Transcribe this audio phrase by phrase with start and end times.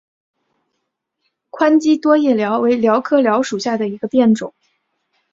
[1.51, 4.51] 宽基多叶蓼为蓼科蓼属下的一个变种。